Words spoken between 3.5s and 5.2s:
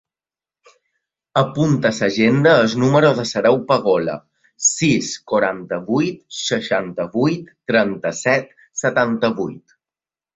Pagola: sis,